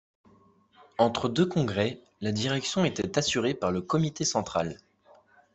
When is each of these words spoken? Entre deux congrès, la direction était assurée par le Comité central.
Entre 0.97 1.29
deux 1.29 1.45
congrès, 1.45 2.01
la 2.21 2.31
direction 2.31 2.83
était 2.85 3.19
assurée 3.19 3.53
par 3.53 3.69
le 3.71 3.83
Comité 3.83 4.25
central. 4.25 4.77